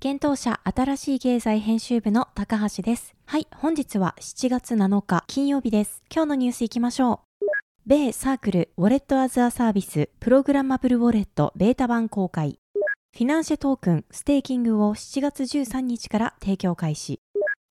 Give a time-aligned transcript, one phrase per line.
[0.00, 3.16] 検討者新しい経済編集部の高橋です。
[3.26, 6.04] はい、本日は7月7日金曜日です。
[6.08, 7.46] 今日のニュースいきましょう。
[7.84, 12.60] 米サークルウォレットアズアサービスプログラマブルウォレットベータ版公開
[13.12, 17.18] フィナンシェトークンステーキングを7月13日から提供開始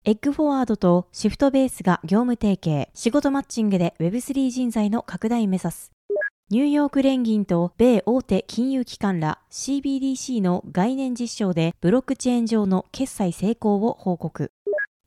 [0.03, 5.93] エッグフォワードとシフトベースが業務提携仕事マッチングで Web3 人材の拡大目指す
[6.49, 14.53] ニューヨーク連銀と米大手金融機関ら CBDC の概念実証でブロックチェーン上の決済成功を報告。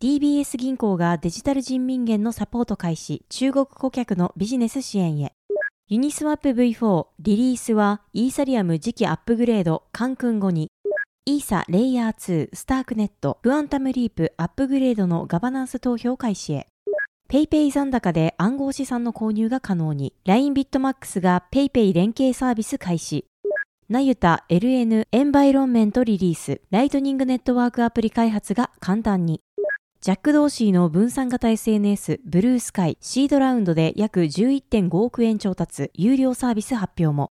[0.03, 5.33] DBS 銀行がデジタル人民元のサポート開始、中国顧客のビジネス支援へ。
[5.89, 10.71] Uniswap V4 リリースはイーサリアム次期アップグレード、カンクン後に、
[11.25, 16.67] イーサレイヤー2 Starknet Quantum Leap アップグレードのガバナンス投票開始へ。
[17.31, 23.25] PayPay 残高で暗号資産の購入が可能に、LINE ビットマックスが PayPay 連携サービス開始。
[23.89, 29.43] Nayuta LN Environment リリース、ライトニングネットワークアプリ開発が簡単に。
[30.01, 37.31] ジャック・ドーシーの分散型 SNS Bluesky シードラウンドで約11.5億円調達有料サービス発表も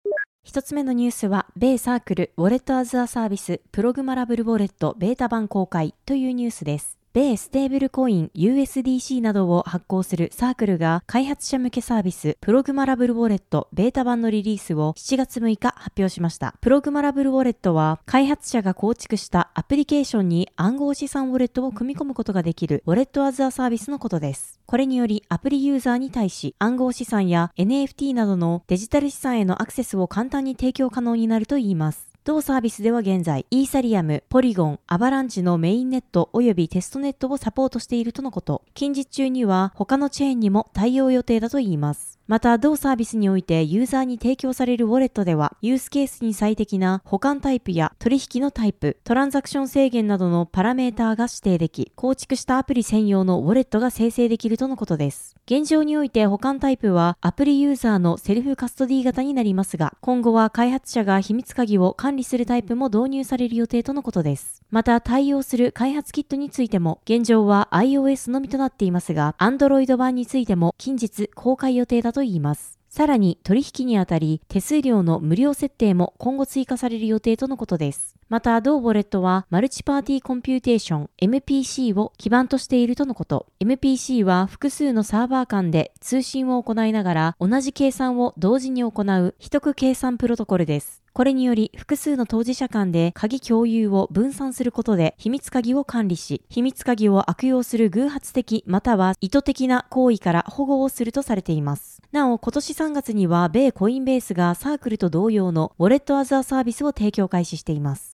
[0.45, 7.00] 一つ目のニュースは、米サークルウォレットアズアサービスプログラマブルウォレットベータ版公開というニュースです。
[7.13, 16.55] 米ステーブルコイン USDC などを発行するサークルが開発者向けサービスプログラマブルウォレットベータ版のリリースを7月6日発表しました。
[16.61, 24.61] プログラマブルウォレットは開発者が構築したアプリケーションに暗号資産ウォレットを組み込むことができるウォレットアズアサービスのことです。
[24.67, 32.10] これによりアプリユーザーに対し暗号資産や NFT などのデジタル資産へのアクセスを簡単に提供可能になるといいます。
[32.31, 38.63] 同サービスでは現在、イーサリアム、ポリゴン、アバランチのメインネット及びテストネットをサポートしているとのこと。
[38.73, 42.20] 近日中には他のチェーンにも対応予定だといいます。
[42.31, 55.35] また、同サービスにおいてユーザーに提供されるウォレットでは、ユースケースに最適な保管タイプや取引のタイプ、トランザクション制限などのパラメーターが指定でき、構築したアプリ専用のウォレットが生成できるとのことです。
[55.47, 64.63] 現状において保管タイプはアプリユーザーのセルフカストディ型になりますが、今後は開発者が秘密鍵を管理するタイプも導入される予定とのことです。
[64.71, 72.79] また、対応する開発キットについても、現状は iOS のみとなっていますが、Android 版についても近日公開予定だとといいます。
[72.91, 78.17] さらに取引にあたり手数料の無料設定も今後追加される予定とのことです。
[78.29, 83.47] また、同ウォレットはマルチパーティーコンピューテーション MPC を基盤としているとのこと。
[83.61, 91.01] MPC は複数のサーバー間で通信を行いながら同じ計算を同時に行う秘匿計算プロトコルです。
[91.13, 102.00] これにより複数の当事者間で鍵共有を分散することで秘密鍵を管理し、秘密鍵を悪用する偶発的または意図的な行為から保護をするとされています。
[102.13, 108.17] なお、今年3月には米コインベースがサークルと同様のウォレットアザーサービスを提供開始しています。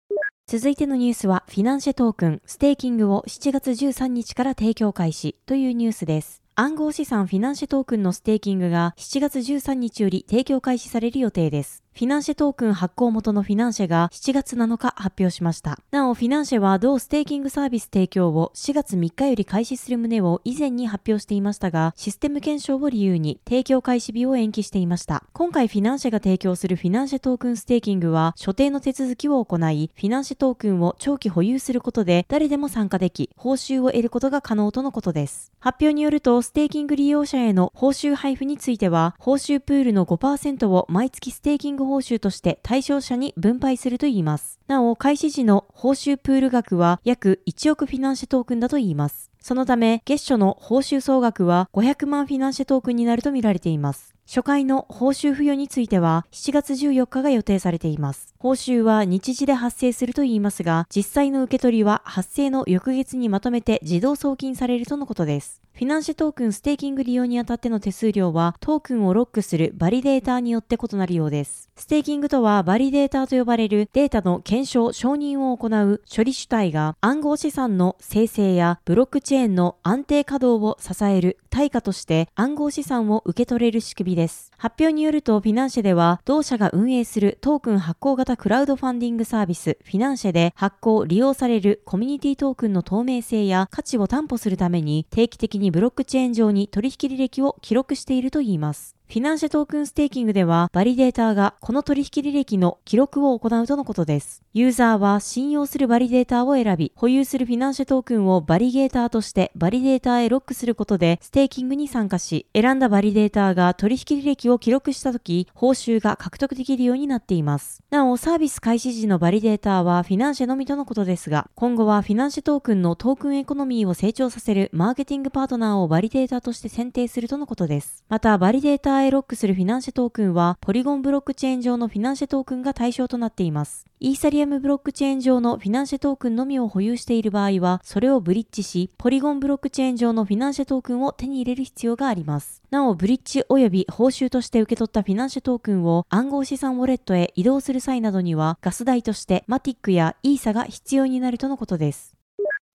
[0.48, 6.42] 続いてのニュースは、フィナンシェトークン、ステーキングを7月13日から提供開始というニュースです。
[6.56, 11.84] 暗号資産フィナンシェトークンのステーキングが7月13日より提供開始される予定です。
[11.94, 15.78] フィナンシェトークン発行元のフィナンシェが7月7日発表しました。
[15.92, 25.26] なお、フィナンシェは同ステーキングサービス提供を4月3日より開始する旨を以前に発表していましたが、システム検証を理由に提供開始日を延期していました。
[25.34, 35.52] 今回フィナンシェが提供するフィナンシェトークンステーキングは所定の手続きを行い、フィナンシェトークンを長期保有することで誰でも参加でき、報酬を得ることが可能とのことです。
[35.60, 44.60] 発表によると、ステーキング利用者への報酬配布については、報酬プールの5%を毎月ステーキング報酬として対象者に分配するといいます。
[44.68, 49.32] なお、開始時の報酬プール額は約1億フィナンシェトークンだといいます。
[49.40, 54.14] そのため、月初の報酬総額は500万フィナンシェトークンになると見られています。
[54.28, 58.34] 初回の報酬付与については7月14日が予定されています。
[58.40, 65.62] 報酬は日次で発生すると言いますが、実際の受け取りは発生の翌月にまとめて自動送金されるとのことです。
[65.82, 71.72] フィナンシェトークンステーキング利用にあたっての手数料はトークンをロックするバリデーターによって異なるようです。
[71.76, 84.52] ステーキングとはバリデーターと呼ばれるデータの検証・承認を行う処理主体が暗号資産の生成やブロックチェーンの安定稼働を支える対価として暗号資産を受け取れる仕組みです。
[84.60, 98.98] 発表によるとフィナンシェでは同社が運営するトークン発行型クラウドファンディングサービスフィナンシェで発行・利用されるコミュニティトークンの透明性や価値を担保するために定期的にブロックチェーン上に取引履歴を記録しているといいます。
[99.12, 104.42] フィナンシェトークンステーキングでは、バリデーターがこの取引履歴の記録を行うとのことです。
[104.54, 117.84] ユーザーは信用するバリデーターを選び、保有するフィナンシェトークンをデリゲーターとしてバリデーターへロックすることで、ステーキングに参加し、選んだバリデーターが取引履歴を記録したとき、報酬が獲得できるようになっています。
[117.90, 128.06] なお、サービス開始時のバリデーターはフィナンシェのみとのことですが、今後はフィナンシェトークンのトークンエコノミーを成長させるマーケティングパートナーをバリデーターとして選定するとのことです。
[128.08, 133.86] また、バリデーターへロックするフィナンシェトークンは、ポリゴンブロックチェーン上のフィナンシェトークンが対象となっています。
[134.00, 142.62] イーサリアムブロックチェーン上のフィナンシェトークンのみを保有している場合は、それをブリッジし、ポリゴンブロックチェーン上のフィナンシェトークンを手に入れる必要があります。
[142.72, 152.11] なお、ブリッジ及び報酬として受け取ったフィナンシェトークンを暗号資産ウォレットへ移動する際などには、ガス代としてマティックやイーサが必要になるとのことです。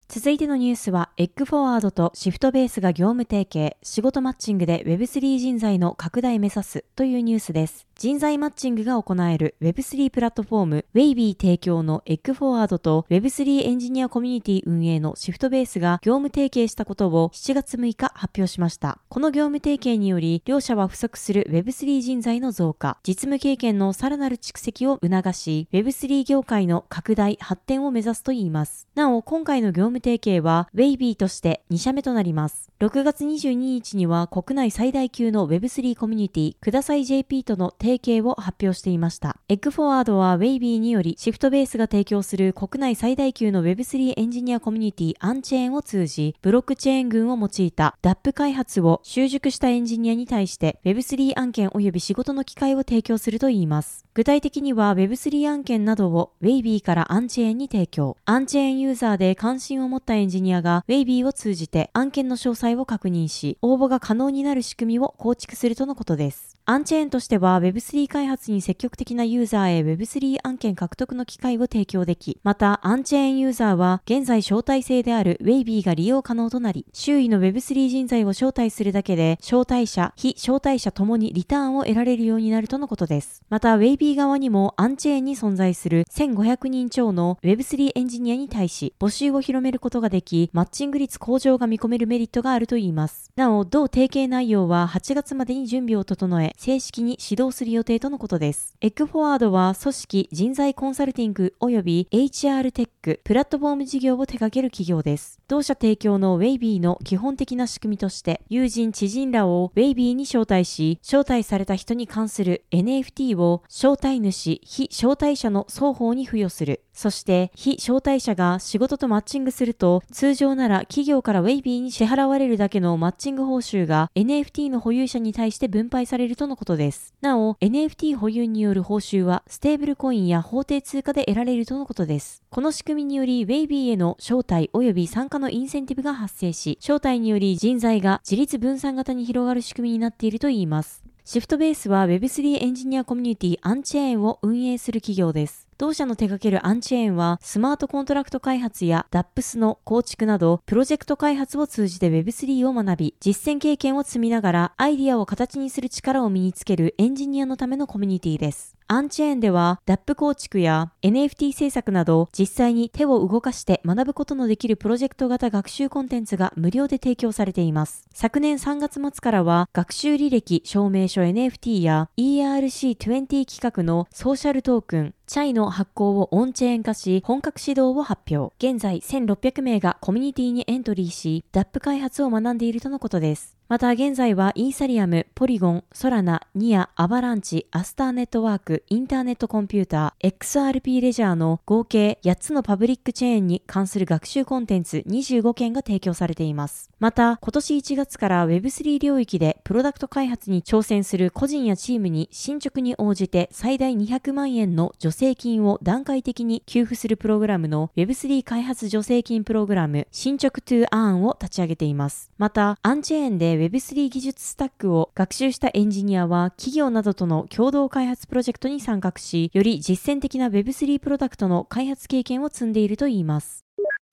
[0.09, 7.87] 続いてのニュースは、エッグフォワードとシフトベースが業務提携、仕事マッチングで Web3 人材の拡大目指すというニュースです。
[7.99, 18.99] 人材マッチングが行える Web3 プラットフォーム Wavy 提供のエッグフォワードと Web3 エンジニアコミュニティ運営のシフトベースが業務提携したことを7月6日発表しました。
[19.09, 28.87] この業務提携により、両社は不足する Web3 人材の増加、実務経験のさらなる蓄積を促し、Web3 業界の拡大、発展を目指すといいます。
[28.95, 32.71] なお、今回の業務提携は Wavy として2社目となります。
[32.79, 39.39] 6月22日には国内最大級の Web3 コミュニティ、ください JP との提携を発表していました。
[39.49, 54.05] エッグフォワードは Wavy によりシフトベースが提供する国内最大級の Web3 エンジニアコミュニティアンチェーンを通じ、ブロックチェーン群を用いた DAP 開発を習熟したエンジニアに対して Web3 案件及び仕事の機会を提供するといいます。
[54.13, 58.17] 具体的には Web3 案件などを Wavy からアンチェーンに提供。
[58.25, 66.56] アンチェーンユーザーで関心をを持ったエンジニアが Wavy を通じて案件の詳細を確認し、応募が可能になる仕組みを構築するとのことです。
[66.69, 83.43] アンチェーンとしては Web3 開発に積極的なユーザーへ Web3 案件獲得の機会を提供でき、またアンチェーンユーザーは現在招待制である Wavy が利用可能となり、周囲の Web3 人材を招待するだけで、招待者、非招待者ともにリターンを得られるようになるとのことです。
[83.49, 93.31] また Wavy 側にもアンチェーンに存在する1500人超の Web3 エンジニアに対し募集を広めることができ、マッチング率向上が見込めるメリットがあるといいます。
[93.37, 98.75] なお、同提携内容は8月までに準備を整え、正式に指導する予定とのことです。
[98.81, 105.39] エッグフォワードは組織、人材コンサルティング及び HR テック、プラットフォーム事業を手掛ける企業です。
[105.49, 116.83] 同社提供の Wavy の基本的な仕組みとして、友人、知人らを Wavy に招待し、招待された人に関する NFT を招待主、非招待者の双方に付与する。
[116.97, 127.13] そして、非招待者が仕事とマッチングすると、通常なら企業から Wavy に支払われるだけのマッチング報酬が NFT の保有者に対して分配されるとのことです。
[127.21, 132.43] なお、NFT 保有による報酬は、ステーブルコインや法定通貨で得られるとのことです。
[132.49, 141.05] この仕組みにより、Wavy への招待及び参加のインセンティブが発生し、招待により人材が自律分散型に広がる仕組みになっているといいます。
[141.27, 145.66] シフトベースは Web3 エンジニアコミュニティアンチェーンを運営する企業です。
[145.79, 158.76] 同社の手掛けるアンチェーンは、スマートコントラクト開発や DAPS の構築など、プロジェクト開発を通じて Web3 を学び、実践経験を積みながら、アイディアを形にする力を身につけるエンジニアのためのコミュニティです。
[158.89, 168.07] アンチェーンでは DApp 構築や NFT 制作など実際に手を動かして学ぶことのできるプロジェクト型学習コンテンツが無料で提供されています。
[168.13, 178.55] 昨年3月末からは学習履歴証明書 NFT や ERC20 企画のソーシャルトークン、チャイの発行をオンチェーン化し、本格指導を発表。
[178.65, 183.56] 現在1600名がコミュニティにエントリーし、DAP 開発を学んでいるとのことです。
[183.69, 196.91] また現在はイーサリアム、ポリゴン、ソラナ、ニア、アバランチ、アスターネットワーク、インターネットコンピューター、XRP レジャーの合計8つのパブリックチェーンに関する学習コンテンツ25件が提供されています。
[197.01, 212.31] また、今年1月から Web3 領域でプロダクト開発に挑戦する個人やチームに進捗に応じて最大200万円の助成金を段階的に給付するプログラムの Web3 開発助成金プログラム進捗 to Earn を立ち上げています。
[212.39, 223.65] また、アンチェーンで Web3 技術スタックを学習したエンジニアは企業などとの共同開発プロジェクトに参画し、より実践的な Web3 プロダクトの開発経験を積んでいるといいます。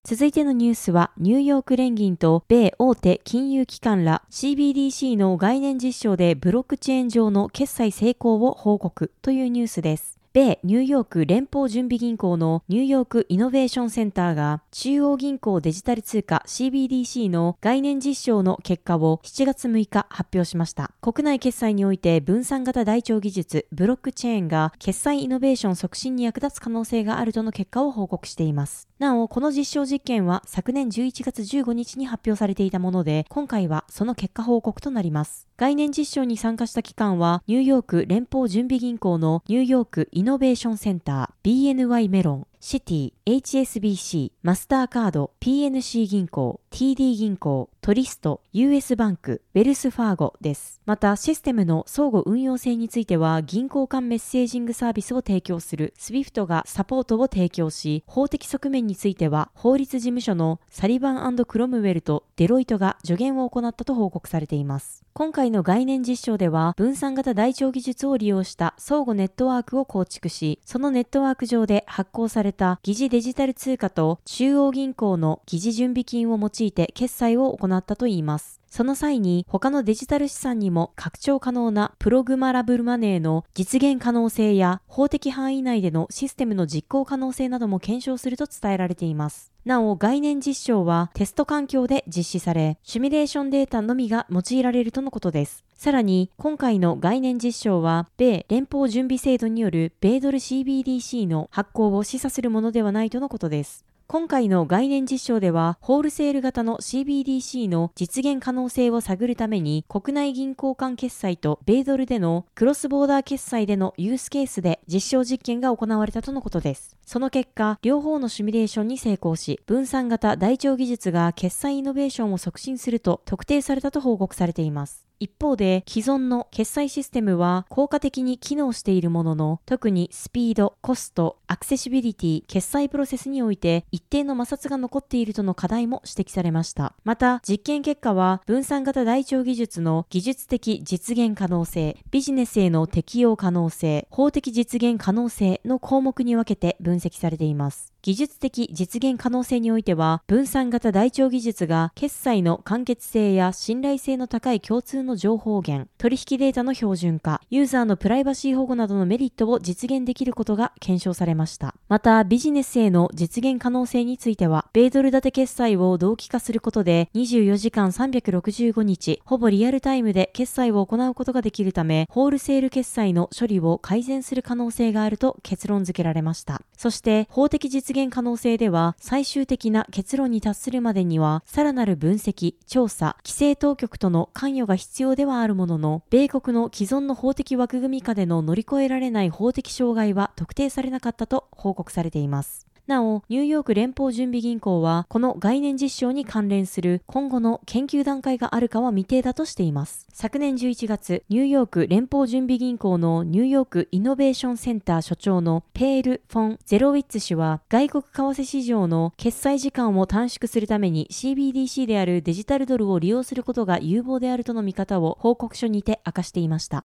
[0.06, 10.23] 続いてのニュースは、ニューヨーク連銀と米大手金融機関ら CBDC の概念実証でブロックチェーン上の決済成功を報告というニュースです。
[10.34, 20.90] 米ニューヨーク連邦準備銀行のニューヨークイノベーションセンターが中央銀行デジタル通貨 CBDC の概念実証の結果を7月6日発表しました。
[21.02, 28.88] 国内決済において分散型台帳技術ブロックチェーンが決済イノベーション促進に役立つ可能性があるとの結果を報告しています。
[28.98, 35.48] なお、この実証実験は昨年11月15日に発表されていたもので、今回はその結果報告となります。
[35.56, 50.80] 概念実証に参加した機関は、ニューヨーク連邦準備銀行のニューヨークイノベーションセンター BNY メロン、シティ、HSBC、マスターカード、PNC 銀行、TD 銀行、トゥルイスト、US バンク、ウェルスファーゴです。
[50.86, 65.04] また、システムの相互運用性については、銀行間メッセージングサービスを提供する SWIFT がサポートを提供し、法的側面については、法律事務所のサリバンクロムウェルとデロイトが助言を行ったと報告されています。
[65.12, 78.63] 今回の概念実証では、分散型台帳技術を利用した相互ネットワークを構築し、そのネットワーク上で発行された疑似デジタル通貨と中央銀行の疑似準備金を用いて決済を行ったといいます。
[78.74, 89.52] その際に他のデジタル資産にも拡張可能なプログマラブルマネーの実現可能性や法的範囲内でのシステムの実行可能性なども検証すると伝えられています。
[89.64, 95.64] なお、概念実証はテスト環境で実施され、シミュレーションデータのみが用いられるとのことです。
[95.76, 103.86] さらに、今回の概念実証は、米連邦準備制度による米ドル CBDC の発行を示唆するものではないとのことです。
[104.14, 116.96] 今回の概念実証では、ホールセール型の CBDC の実現可能性を探るために、国内銀行間決済と米ドルでのクロスボーダー決済でのユースケースで実証実験が行われたとのことです。
[117.06, 125.04] その結果、両方のシミュレーションに成功し、分散型台帳技術が決済イノベーションを促進すると特定されたと報告されています。
[125.24, 136.94] 一方で既存の決済システムは効果的に機能しているものの、特にスピード、コスト、アクセシビリティ、決済プロセスにおいて一定の摩擦が残っているとの課題も指摘されました。
[137.06, 147.93] また、実験結果は分散型台帳技術の技術的実現可能性、ビジネスへの適用可能性、法的実現可能性の項目に分けて分分析されています。
[148.04, 161.76] 技術的実現可能性においては、分散型台帳技術が決済の完結性や信頼性の高い共通の情報源、取引データの標準化、ユーザーのプライバシー保護などのメリットを実現できることが検証されました。
[161.88, 176.64] また、ビジネスへの実現可能性については、米ドル建て決済を同期化することで、24時間365日、ほぼリアルタイムで決済を行うことができるため、ホールセール決済の処理を改善する可能性があると結論付けられました。
[176.76, 192.73] そして、法的実現可能性では、最終的な結論に達するまでには、さらなる分析、調査、規制当局との関与が必要ではあるものの、米国の既存の法的枠組み下での乗り越えられない法的障害は特定されなかったと報告されています。
[192.86, 200.06] なお、ニューヨーク連邦準備銀行は、この概念実証に関連する今後の研究段階があるかは未定だとしています。
[200.12, 216.84] 昨年11月、ニューヨーク連邦準備銀行のニューヨークイノベーションセンター所長のペール・フォン・ゼロウィッツ氏は、外国為替市場の決済時間を短縮するために CBDC であるデジタルドルを利用することが有望であるとの見方を報告書にて明かしていました。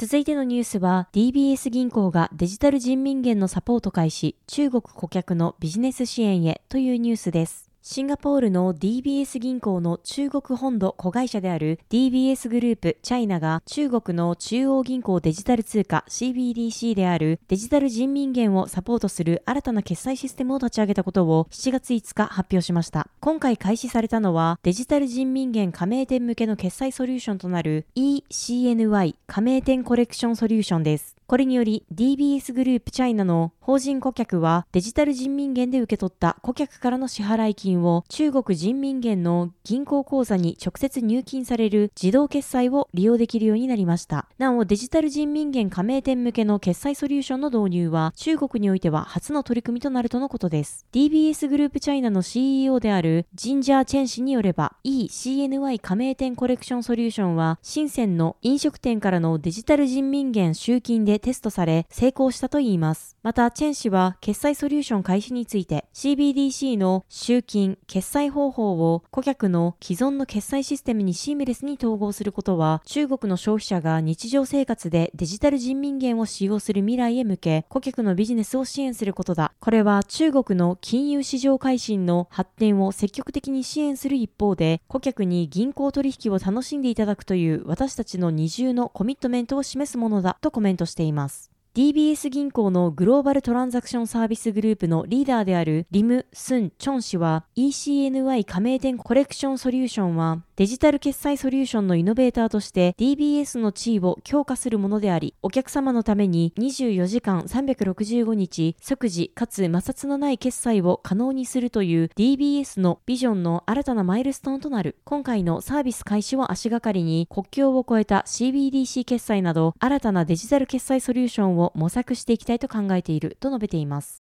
[0.00, 7.67] 続いてのニュースは DBS 銀行がデジタル人民元のサポート開始、中国顧客のビジネス支援へというニュースです。
[7.90, 23.08] シンガポールの DBS 銀行の中国本土子会社である DBS グループチャイナが中国の中央銀行デジタル通貨 CBDC であるデジタル人民元をサポートする新たな決済システムを立ち上げたことを7月5日発表しました。
[23.20, 31.17] 今回開始されたのはデジタル人民元加盟店向けの決済ソリューションとなる eCNY 加盟店コレクションソリューションです。
[31.28, 44.26] これにより DBS グループチャイナの法人顧客はデジタル人民元で受け取った顧客からの支払い金を中国人民元の銀行口座に直接入金される自動決済を利用できるようになりました。
[44.38, 50.86] なおデジタル人民元加盟店向けの決済ソリューションの導入は中国においては初の取り組みとなるとのことです。
[50.94, 63.17] DBS グループチャイナの CEO であるジンジャー・チェン氏によれば eCNY 加盟店コレクションソリューションは深センの飲食店からのデジタル人民元集金でテストされ成功したといいます。
[63.28, 79.52] また、チェン氏は決済ソリューション開始について CBDC の集金、決済方法を顧客の既存の決済システムにシームレスに統合することは中国の消費者が日常生活でデジタル人民元を使用する未来へ向け顧客のビジネスを支援することだ。
[79.60, 91.47] これは中国の金融市場改新の発展を積極的に支援する一方で顧客に銀行取引を楽しんでいただくという私たちの二重のコミットメントを示すものだとコメントしています。
[91.74, 114.96] DBS 銀行のグローバルトランザクションサービスグループのリーダーであるリム・スン・チョン氏は ECNY 加盟店コレクションソリューションはデジタル決済ソリューションのイノベーターとして DBS の地位を強化するものであり、お客様のために24時間365日即時かつ摩擦のない決済を可能にするという DBS のビジョンの新たなマイルストーンとなる。
[115.04, 124.22] 今回のサービス開始を足がかりに国境を越えた CBDC 決済など新たなデジタル決済ソリューションをを模索していきたいと考えていると述べています。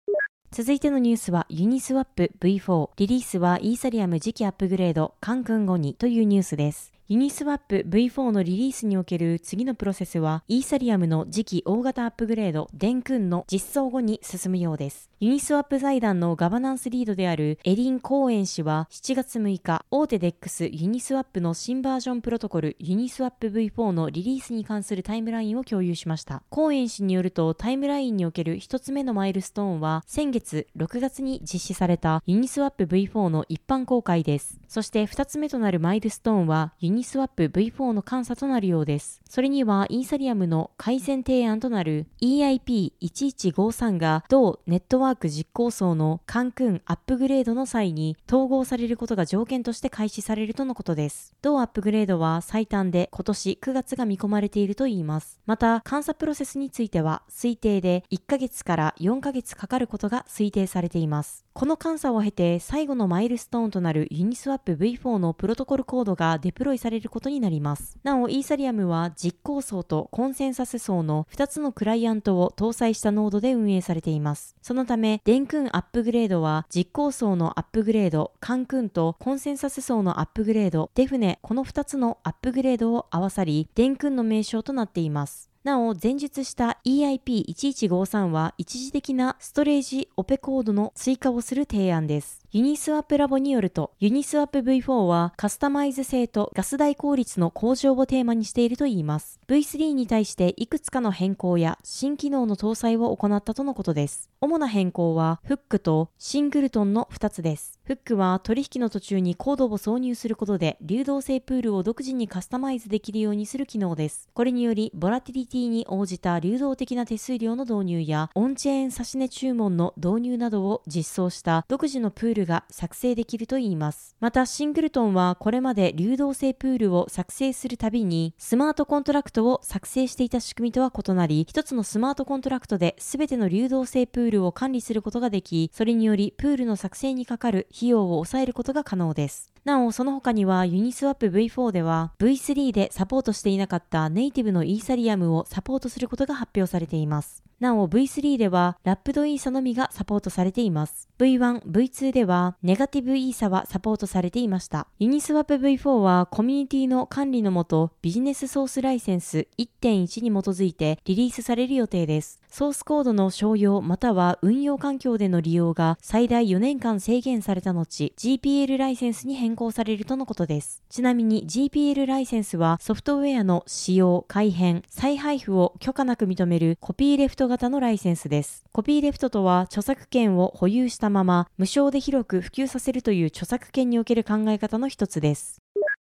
[0.51, 6.91] 続いてのニュースはユニスワップ V4 リリースはイーサリアム次期アップグレードカンクン後にというニュースです。
[7.07, 15.10] ユニスワップ V4 のリリースにおける次のプロセスは、イーサリアムの次期大型アップグレード、デンクンの実装後に進むようです。
[15.23, 26.41] ユニスワップ財団のガバナンスリードであるエリン・コーエン氏は7月6日、大手 DEX ユニスワップの新バージョンプロトコルユニスワップ V4 のリリースに関するタイムラインを共有しました。
[26.49, 34.59] コーエン氏によるとタイムラインにおける一つ目のマイルストーンは先月6月に実施されたユニスワップ V4 の一般公開です。
[34.67, 39.21] そして二つ目となるマイルストーンはユニスワップ V4 の監査となるようです。
[39.29, 51.35] それにはイーサリアムの改善提案となる EIP1153 が同ネットワークワーク実行層のカンクンアップグレードの際に統合されることが条件として開始されるとのことです。
[51.41, 55.41] 同アップグレードは最短で今年9月が見込まれているといいます。
[55.45, 61.43] また、監査プロセスについては推定で1ヶ月から4ヶ月かかることが推定されています。
[61.51, 67.97] この監査を経て最後のマイルストーンとなるユニスワップ V4 のプロトコルコードがデプロイされることになります。
[68.03, 74.55] なお、イーサリアムは実行層とコンセンサス層の2つのクライアントを搭載したノードで運営されています。
[74.61, 85.49] そのため、デンクンアップグレードは実行層のアップグレード、カンクンとコンセンサス層のアップグレード、デネブ、この2つのアップグレードを合わさり、デンクンの名称となっています。
[85.63, 92.40] なお、前述した EIP1153 は一時的なストレージオペコードの追加をする提案です。
[92.53, 99.39] ユニスワップラボによると、ユニスワップ V4 はカスタマイズ性とガス代効率の向上をテーマにしているといいます。
[99.47, 104.29] V3 に対していくつかの変更や新機能の搭載を行ったとのことです。
[104.41, 107.79] 主な変更は、フックとシングルトンの2つです。
[107.85, 114.29] フックは取引の途中にコードを挿入することで流動性プールを独自にカスタマイズできるようにする機能です。
[114.33, 124.15] これにより、ボラティリティに応じた流動的な手数料の導入や、オンチェーン指値注文の導入などを実装した独自のプールが作成できるといいます。
[124.19, 139.50] また、シングルトンはこれまで流動性プールを作成するたびに、スマートコントラクトを作成していた仕組みとは異なり、一つのスマートコントラクトで全ての流動性プールを管理することができ、それによりプールの作成にかかる費用を抑えることが可能です。
[139.63, 147.43] なお、その他にはユニスワップ V4 では V3 でサポートしていなかったネイティブのイーサリアムをサポートすることが発表されています。
[147.59, 151.07] なお V3 ではラップドイーサのみがサポートされています。
[151.19, 154.87] V1、V2 ではネイティブイーサはサポートされていました。
[154.97, 162.40] ユニスワップ V4 はコミュニティの管理のもとビジネスソースライセンス1.1に基づいてリリースされる予定です。
[162.53, 170.83] ソースコードの商用または運用環境での利用が最大4年間制限された後、GPL ライセンスに変更されるとのことです。
[170.89, 178.65] ちなみに GPL ライセンスはソフトウェアの使用、改変、再配布を許可なく認めるコピーレフト型のライセンスです。
[178.73, 185.60] コピーレフトとは著作権を保有したまま無償で広く普及させるという著作権における考え方の一つです。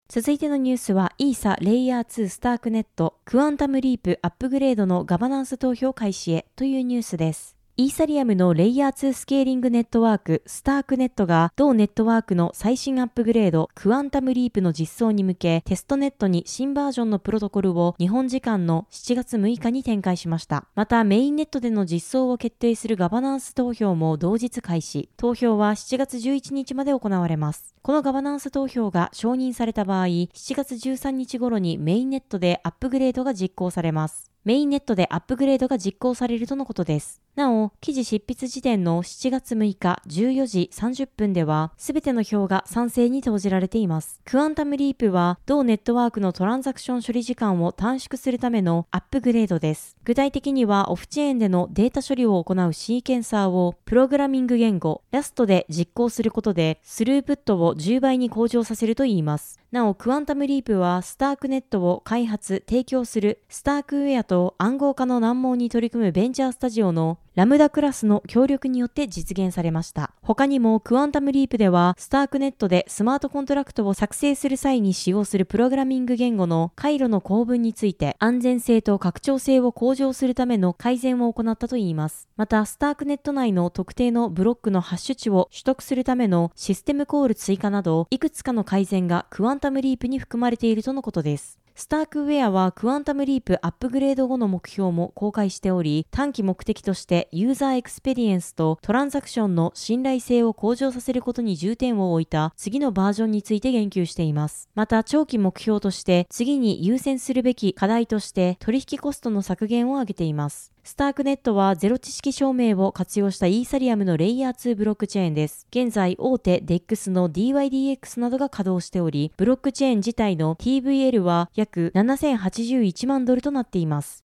[0.06, 7.53] 続いてのニュースは、イーサレイヤー2スタークネットクアンタムリープアップグレードのガバナンス投票開始へというニュースです。
[7.76, 20.68] イーサリアムのレイヤー2スケーリングネットワーク、スタークネットが同ネットワークの最新アップグレード、クアンタムリープの実装に向け、テストネットに新バージョンのプロトコルを日本時間の7月6日に展開しました。
[20.76, 25.08] また、メインネットでの実装を決定するガバナンス投票も同日開始。
[25.16, 27.74] 投票は7月11日まで行われます。
[27.82, 34.30] このガバナンス投票が承認された場合、7月13日頃にメインネットでアップグレードが実行されます。
[34.44, 37.23] メインネットでアップグレードが実行されるとのことです。
[37.36, 44.20] なお、記事執筆時点の7月6日14時30分では、すべての票が賛成に投じられています。
[44.24, 49.96] クアンタムリープは、同ネットワークのトランザクション処理時間を短縮するためのアップグレードです。
[50.04, 59.58] 具体的には、オフチェーンでのデータ処理を行うシーケンサーを、プログラミング言語、ラストで実行することで、スループットを10倍に向上させるといいます。
[59.74, 70.12] なお、クアンタムリープは、スタークネットを開発、提供する、スタークウェアと暗号化の難問に取り組むベンチャースタジオのラムダクラスの協力によって実現されました。
[70.22, 82.28] 他にもクアンタムリープでは、スタークネットでスマートコントラクトを作成する際に使用するプログラミング言語の回路の構文について安全性と拡張性を向上するための改善を行ったといいます。
[82.36, 91.58] また、スタークネット内の特定のブロックのハッシュ値を取得するためのシステムコール追加など、いくつかの改善がクアンタムリープに含まれているとのことです。
[91.76, 104.68] スタークウェアはクアンタムリープアップグレード後の目標も公開しており、短期目的としてユーザーエクスペリエンスとトランザクションの信頼性を向上させることに重点を置いた次のバージョンについて言及しています。
[104.76, 110.73] また、長期目標として次に優先するべき課題として取引コストの削減を挙げています。
[110.86, 115.66] スタークネットはゼロ知識証明を活用したイーサリアムのレイヤー2ブロックチェーンです。
[115.70, 124.24] 現在、大手 DEX の DYDX などが稼働しており、ブロックチェーン自体の TVL は約7081万ドルとなっています。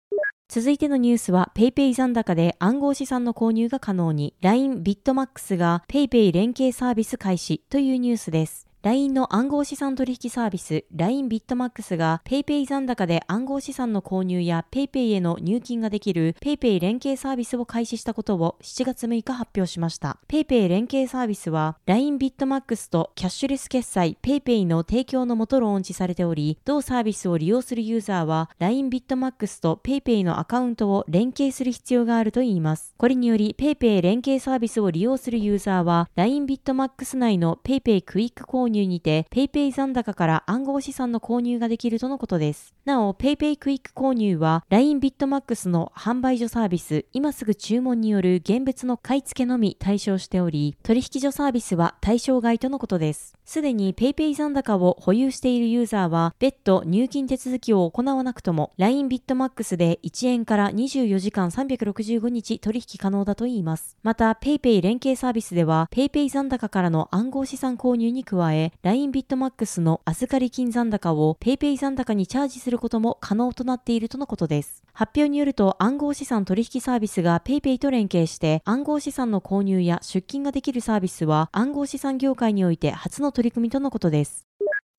[0.50, 8.66] 続いてのニュースは PayPay 残高で暗号資産の購入が可能に LINE ビットマックスが PayPay 連携サービス開始というニュースです。
[8.88, 20.19] LINE の暗号資産取引サービス LINE ビットマックスが PayPay 残高で暗号資産の購入や PayPay への入金ができる PayPay 連携サービスを開始したことを7月6日発表しました。
[20.30, 32.93] PayPay 連携サービスは LINE ビットマックスとキャッシュレス決済 PayPay の提供のもとローンチされており、同サービスを利用するユーザーは LINE ビットマックスと PayPay のアカウントを連携する必要があるといいます。
[32.95, 42.74] これにより PayPay 連携サービスを利用するユーザーは LINE ビットマックス内の PayPay クイック購入にて PayPay 残高から暗号資産の購入ができるとのことです。
[42.86, 53.36] なお、PayPay クイック購入は LINE ビットマックスの販売所サービス、今すぐ注文による現物の買い付けのみ対象しており、取引所サービスは対象外とのことです。
[53.46, 63.96] すでに PayPay 残高を保有しているユーザーは、別途入金手続きを行わなくとも、LINE ビットマックスで1円から24時間365日取引可能だといいます。
[64.04, 74.84] また、PayPay 連携サービスでは、PayPay 残高からの暗号資産購入に加え、LINE ビットマックスの預かり金残高を PayPay 残高にチャージすることも可能となっているとのことです。
[74.93, 84.48] 発表によると暗号資産取引サービスが PayPay と連携して暗号資産の購入や出金ができるサービスは暗号資産業界において初の取り組みとのことです。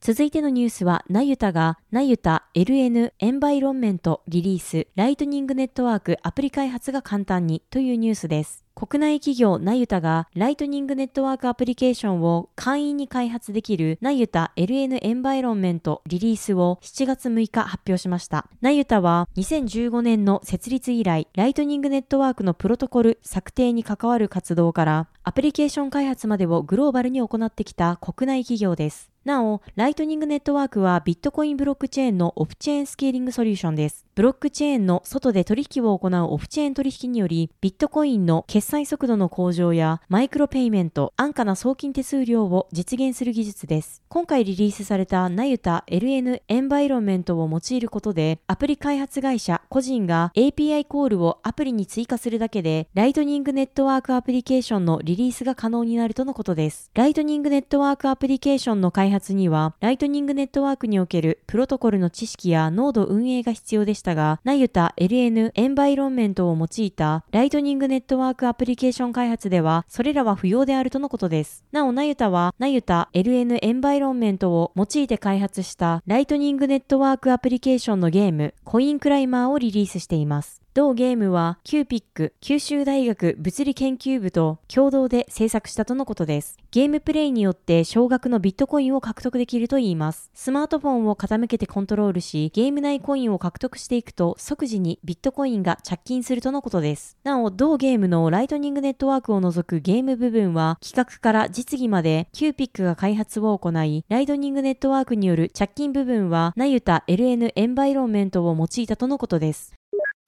[0.01, 8.65] 続いてのニュースは、ナユタが、ナユタ LN エンバイロンメントリリース、ライトニングネットワークアプリ開発が簡単にというニュースです。
[8.79, 18.47] 国内企業ナユタがライトニングネットワークアプリケーションを簡易に開発できるナユタ LN エンバイロンメントリリースを7月6日発表しました。
[18.61, 29.11] ナユタは2015年の設立以来、ライトニングネットワークのプロトコル策定に関わる活動からアプリケーション開発までをグローバルに行ってきた国内企業です。
[29.29, 34.07] なお、ライトニングネットワークはビットコインブロックチェーンのオフチェーンスケーリングソリューションです。
[34.15, 44.03] ブロックチェーンの外で取引を行うオフチェーン取引により、ビットコインの決済速度の向上やマイクロペイメント、安価な送金手数料を実現する技術です。
[44.09, 56.91] 今回リリースされたナユタ LN エンバイロメントを用いることで、アプリ開発会社個人が API コールをアプリに追加するだけで、ライトニングネットワークアプリケーションのリリースが可能になるとのことです。
[56.95, 71.65] ライトニングネットワークアプリケーションの開発には、ライトニングネットワークにおけるプロトコルの知識やノード運営が必要でしたが、ナユタ LN エンバイロンメントを用いたライトニングネットワークアプリケーション開発では、それらは不要であるとのことです。
[71.73, 80.63] なお、 Nayuta は、ナユタ LN エンバイロンメントを用いて開発したライトニングネットワークアプリケーションのゲーム、コインクライマーをリリースしています。
[80.79, 86.57] 同ゲームは QPIC 九州大学物理研究部と共同で制作したとのことです。
[86.71, 90.31] ゲームプレイによって少額のビットコインを獲得できるといいます。
[90.35, 97.17] スマートフォンを傾けてコントロールし、ゲーム内コインを獲得していくと即時にビットコインが着金するとのことです。
[97.25, 109.78] なお、同ゲームのライトニングネットワークを除くゲーム部分は企画から実装まで QPIC が開発を行い、ライトニングネットワークによる着金部分はナユタ LN エンバイロンメントを用いたとのことです。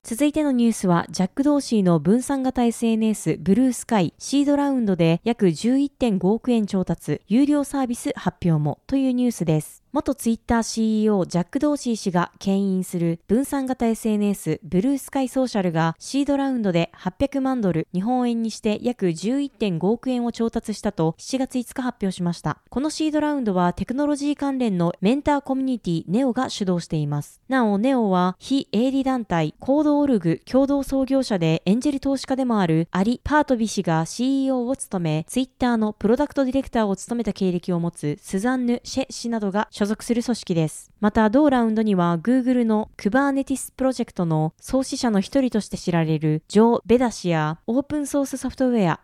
[0.03, 9.80] 続いてのニュースは、ジャック・ドーシーの分散型 SNS Bluesky シードラウンドで約11.5億円調達、有料サービス発表もというニュースです。
[9.93, 22.59] 元ツイッター CEO ジャック・ドーシー氏が牽引する分散型 SNS Bluesky Social がシードラウンドで800万ドル、日本円にして約11.5億円を調達したと7月5日発表しました。
[22.69, 27.41] このシードラウンドはテクノロジー関連のメンターコミュニティネオが主導しています。
[27.49, 40.91] なお、ネオは非営利団体 Code.org 共同創業者でエンジェル投資家でもあるアリ・パートビ氏が CEO を務め、ツイッターのプロダクトディレクターを務めた経歴を持つスザンヌ・シェ氏などが所属する組織です。
[40.99, 48.99] また、同ラウンドには Google の Kubernetes プロジェクトの創始者の一人として知られるジョー・ベダ氏やオープンソースソフトウェア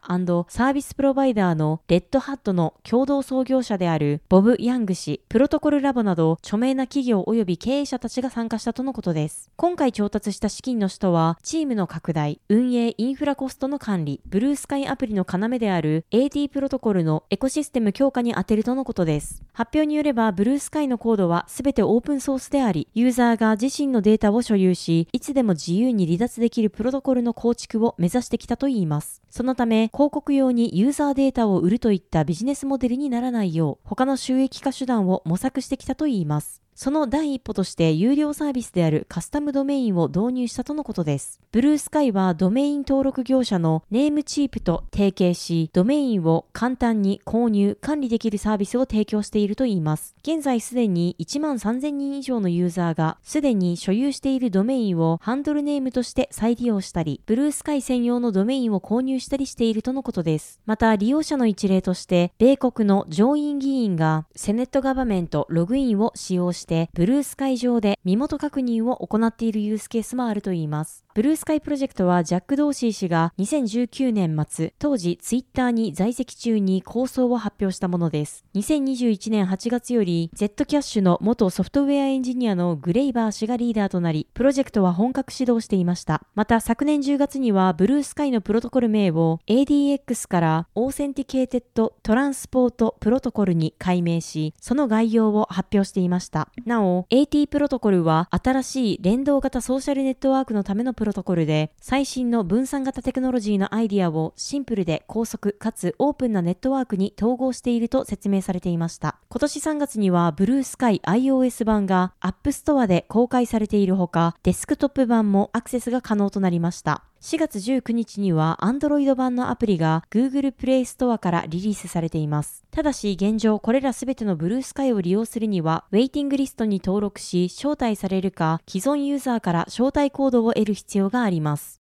[0.50, 9.50] サービスプロバイダーのレッドハットの共同創業者であるボブ・ヤング氏、プロトコルラボなど著名な企業及び経営者たちが参加したとのことです。
[9.56, 19.42] 今回調達した資金の使途は、チームの拡大、運営インフラコストの管理、ブルースカイアプリの要である AT プロトコルのエコシステム強化に充てるとのことです。
[19.54, 29.22] 発表によれば、ブルーススカイのコードはすべてオープンソースであり、ユーザーが自身のデータを所有し、いつでも自由に離脱できるプロトコルの構築を目指してきたといいます。
[29.30, 36.67] そのため、広告用にユーザーデータを売るといったビジネスモデルにならないよう、他の収益化手段を模索してきたといいます。
[36.78, 41.42] その第一歩として有料サービスであるカスタムドメインを導入したとのことです。
[41.52, 50.14] ブルースカイはドメイン登録業者のネームチープと提携し、ドメインを簡単に購入、管理できるサービスを提供しているといいます。
[50.22, 60.62] 現在すでに1万3000人以上のユーザーがすでに所有しているドメインをハンドルネームとして再利用したり、ブルースカイ専用のドメインを購入したりしているとのことです。
[60.68, 71.07] また利用者の一例として、米国の上院議員がセネットガバメントログインを使用して、 Bluesky 上で身元確認を行っているユースケースもあるといいます。
[71.18, 78.46] Bluesky プロジェクトはジャック・ドーシー氏が2019年末、当時ツイッターに在籍中に構想を発表したものです。
[78.54, 86.22] 2021年8月より Z キャッシュの元ソフトウェアエンジニアのグレイバー氏がリーダーとなり、プロジェクトは本格始動していました。
[86.36, 96.50] また昨年10月には Bluesky のプロトコル名を ADX から Authenticated Transport Protocol に改名し、その概要を発表していました。
[96.68, 109.18] なお、AT プロトコルは新しい連動型ソーシャルネットワークのためのプロトコルで、最新の分散型テクノロジーのアイディアをシンプルで高速かつオープンなネットワークに統合していると説明されていました。
[109.30, 117.04] 今年3月にはブルースカイ iOS 版が App Store で公開されているほか、デスクトップ版もアクセスが可能となりました。
[117.22, 122.64] 4月19日には Android 版のアプリが Google Play Store からリリースされています。
[122.72, 131.77] ただし現状これらすべてのブルースカイを利用するにはウェイティングリストに登録し招待されるか既存ユーザーから招待コードを得る必要があります。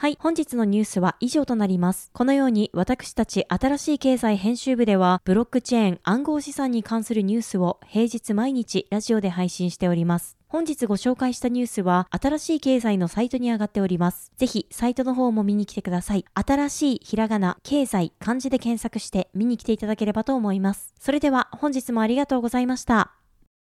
[0.00, 2.10] はい、本日のニュースは以上となります。
[2.14, 10.38] このように私たち新しい経済編集部ではブロックチェーン暗号資産に関するニュースを平日毎日ラジオで配信しております。
[10.48, 14.32] 本日ご紹介したニュースは、新しい経済のサイトに上がっております。
[14.38, 16.24] ぜひ、サイトの方も見に来てください。
[16.34, 20.92] 新しいひらがな、経済、漢字で検索して見に来ていただければと思います。
[20.98, 23.19] それでは、本日もありがとうございました。